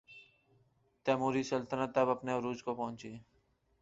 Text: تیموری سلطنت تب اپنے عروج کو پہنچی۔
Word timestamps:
تیموری 1.05 1.43
سلطنت 1.43 1.95
تب 1.95 2.09
اپنے 2.09 2.31
عروج 2.31 2.63
کو 2.63 2.75
پہنچی۔ 2.75 3.17